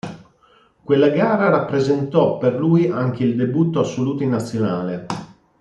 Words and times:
Quella 0.83 1.09
gara 1.09 1.51
rappresentò 1.51 2.39
per 2.39 2.55
lui 2.57 2.87
anche 2.87 3.23
il 3.23 3.35
debutto 3.35 3.81
assoluto 3.81 4.23
in 4.23 4.31
Nazionale. 4.31 5.05